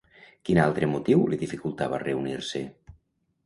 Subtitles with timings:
[0.47, 2.67] Quin altre motiu li dificultava reunir-se?